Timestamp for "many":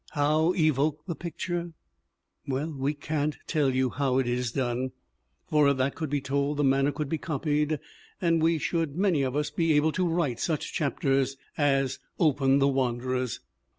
8.95-9.21